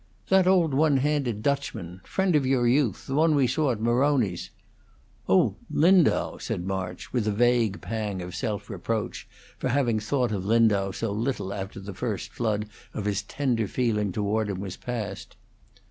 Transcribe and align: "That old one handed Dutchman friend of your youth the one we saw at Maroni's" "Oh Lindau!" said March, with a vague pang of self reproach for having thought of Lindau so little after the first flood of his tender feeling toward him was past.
"That 0.29 0.47
old 0.47 0.73
one 0.73 0.97
handed 0.97 1.43
Dutchman 1.43 2.01
friend 2.03 2.35
of 2.35 2.43
your 2.43 2.67
youth 2.67 3.05
the 3.05 3.13
one 3.13 3.35
we 3.35 3.45
saw 3.45 3.69
at 3.71 3.79
Maroni's" 3.79 4.49
"Oh 5.29 5.57
Lindau!" 5.69 6.39
said 6.39 6.65
March, 6.65 7.13
with 7.13 7.27
a 7.27 7.31
vague 7.31 7.81
pang 7.81 8.19
of 8.19 8.33
self 8.33 8.67
reproach 8.67 9.27
for 9.59 9.69
having 9.69 9.99
thought 9.99 10.31
of 10.31 10.43
Lindau 10.43 10.89
so 10.89 11.11
little 11.11 11.53
after 11.53 11.79
the 11.79 11.93
first 11.93 12.31
flood 12.31 12.65
of 12.95 13.05
his 13.05 13.21
tender 13.21 13.67
feeling 13.67 14.11
toward 14.11 14.49
him 14.49 14.59
was 14.59 14.75
past. 14.75 15.35